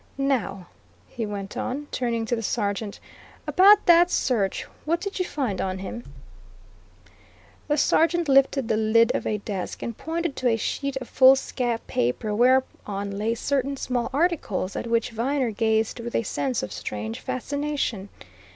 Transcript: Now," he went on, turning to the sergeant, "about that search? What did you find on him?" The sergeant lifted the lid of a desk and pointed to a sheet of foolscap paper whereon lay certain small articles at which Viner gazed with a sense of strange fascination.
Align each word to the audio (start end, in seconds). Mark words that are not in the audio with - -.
Now," 0.17 0.65
he 1.07 1.27
went 1.27 1.55
on, 1.55 1.85
turning 1.91 2.25
to 2.25 2.35
the 2.35 2.41
sergeant, 2.41 2.99
"about 3.45 3.85
that 3.85 4.09
search? 4.09 4.63
What 4.83 4.99
did 4.99 5.19
you 5.19 5.25
find 5.25 5.61
on 5.61 5.77
him?" 5.77 6.05
The 7.67 7.77
sergeant 7.77 8.27
lifted 8.27 8.67
the 8.67 8.77
lid 8.77 9.11
of 9.13 9.27
a 9.27 9.37
desk 9.37 9.83
and 9.83 9.95
pointed 9.95 10.35
to 10.37 10.47
a 10.47 10.57
sheet 10.57 10.97
of 10.97 11.07
foolscap 11.07 11.85
paper 11.85 12.33
whereon 12.33 13.11
lay 13.15 13.35
certain 13.35 13.77
small 13.77 14.09
articles 14.11 14.75
at 14.75 14.87
which 14.87 15.11
Viner 15.11 15.51
gazed 15.51 15.99
with 15.99 16.15
a 16.15 16.23
sense 16.23 16.63
of 16.63 16.73
strange 16.73 17.19
fascination. 17.19 18.09